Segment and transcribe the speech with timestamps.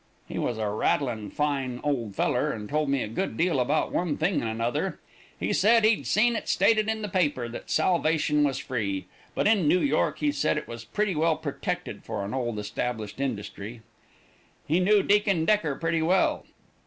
[0.27, 4.17] "He was a rattlin' fine old feller, and told me a good deal about one
[4.17, 4.99] thing and another.
[5.39, 9.67] He said he'd seen it stated in the paper that salvation was free, but in
[9.67, 13.83] New York he said it was pretty well protected for an old established industry.
[14.67, 16.45] "He knew Deacon Decker pretty well.